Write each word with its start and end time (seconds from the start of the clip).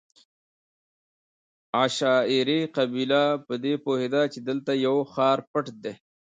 عشایري 1.81 2.59
قبیله 2.77 3.23
په 3.45 3.53
دې 3.63 3.73
پوهېده 3.85 4.21
چې 4.33 4.39
دلته 4.49 4.71
یو 4.85 4.97
ښار 5.13 5.37
پټ 5.51 5.65
دی. 5.83 5.93